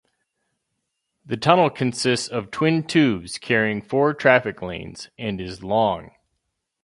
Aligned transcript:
The 1.27 1.37
tunnel 1.37 1.69
consists 1.69 2.27
of 2.27 2.49
twin 2.49 2.81
tubes 2.87 3.37
carrying 3.37 3.83
four 3.83 4.15
traffic 4.15 4.59
lanes, 4.63 5.11
and 5.15 5.39
is 5.39 5.63
long. 5.63 6.09